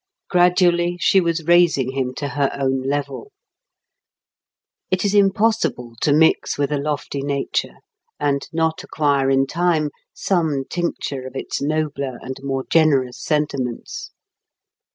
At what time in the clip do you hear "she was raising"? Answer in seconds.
0.99-1.91